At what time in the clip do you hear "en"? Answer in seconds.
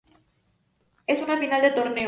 1.05-1.23